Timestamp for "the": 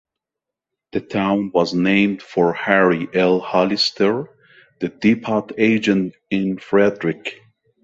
0.93-1.01, 4.79-4.89